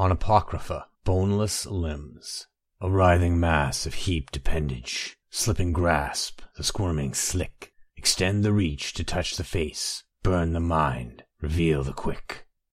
On 0.00 0.10
Apocrypha, 0.10 0.86
boneless 1.04 1.66
limbs, 1.66 2.46
a 2.80 2.90
writhing 2.90 3.38
mass 3.38 3.84
of 3.84 3.92
heaped 3.92 4.34
appendage, 4.34 5.14
slipping 5.28 5.74
grasp, 5.74 6.40
the 6.56 6.64
squirming 6.64 7.12
slick, 7.12 7.74
extend 7.98 8.42
the 8.42 8.50
reach 8.50 8.94
to 8.94 9.04
touch 9.04 9.36
the 9.36 9.44
face, 9.44 10.02
burn 10.22 10.54
the 10.54 10.58
mind, 10.58 11.24
reveal 11.42 11.82
the 11.82 11.92
quick. 11.92 12.46